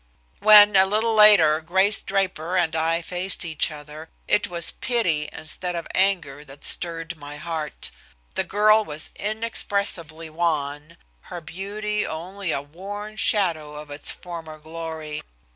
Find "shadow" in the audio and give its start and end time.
13.15-13.75